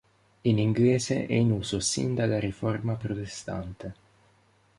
In 0.41 0.57
inglese 0.57 1.27
è 1.27 1.33
in 1.35 1.51
uso 1.51 1.79
sin 1.79 2.15
dalla 2.15 2.39
Riforma 2.39 2.95
Protestante. 2.95 3.93